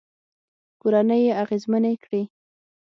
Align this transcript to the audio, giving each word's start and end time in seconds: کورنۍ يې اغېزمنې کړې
کورنۍ 0.81 1.21
يې 1.27 1.31
اغېزمنې 1.43 1.93
کړې 2.03 2.21